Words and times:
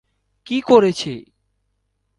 -কি 0.45 0.61
করেছে? 0.61 1.13